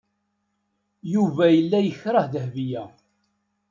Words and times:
Yuba 1.13 1.45
yella 1.55 1.79
yekreh 1.81 2.27
Dahbiya. 2.33 2.83